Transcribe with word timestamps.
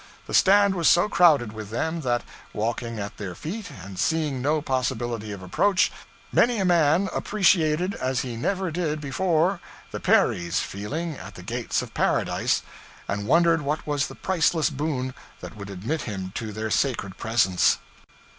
The 0.25 0.33
stand 0.33 0.73
was 0.73 0.89
so 0.89 1.07
crowded 1.07 1.53
with 1.53 1.69
them 1.69 2.01
that, 2.01 2.23
walking 2.53 2.97
at 2.97 3.17
their 3.17 3.35
feet 3.35 3.69
and 3.69 3.99
seeing 3.99 4.41
no 4.41 4.59
possibility 4.59 5.31
of 5.31 5.43
approach, 5.43 5.91
many 6.33 6.57
a 6.57 6.65
man 6.65 7.07
appreciated 7.13 7.93
as 7.93 8.21
he 8.21 8.35
never 8.35 8.71
did 8.71 8.99
before 8.99 9.59
the 9.91 9.99
Peri's 9.99 10.59
feeling 10.59 11.15
at 11.17 11.35
the 11.35 11.43
Gates 11.43 11.83
of 11.83 11.93
Paradise, 11.93 12.63
and 13.07 13.27
wondered 13.27 13.61
what 13.61 13.85
was 13.85 14.07
the 14.07 14.15
priceless 14.15 14.71
boon 14.71 15.13
that 15.39 15.55
would 15.55 15.69
admit 15.69 16.01
him 16.01 16.31
to 16.33 16.51
their 16.51 16.71
sacred 16.71 17.17
presence. 17.17 17.77